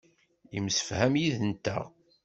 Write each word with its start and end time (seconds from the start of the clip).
Yemsefham 0.55 1.13
yid-nteɣ. 1.21 1.83